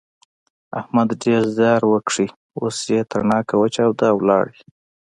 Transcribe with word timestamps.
احمد 0.79 1.09
ډېر 1.23 1.41
زیار 1.57 1.81
وکيښ 1.91 2.31
اوس 2.59 2.77
يې 2.93 2.99
تڼاکه 3.11 3.55
وچاوده 3.61 4.05
او 4.11 4.17
ولاړ. 4.21 4.47